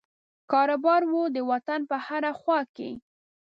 کاروبار 0.51 1.01
وو 1.11 1.23
د 1.35 1.37
وطن 1.51 1.79
په 1.89 1.95
هره 2.05 2.31
خوا 2.39 2.59
کې. 2.75 2.91